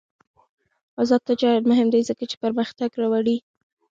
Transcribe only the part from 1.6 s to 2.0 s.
مهم